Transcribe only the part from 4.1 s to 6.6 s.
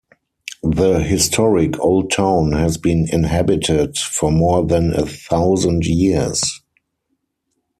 more than a thousand years.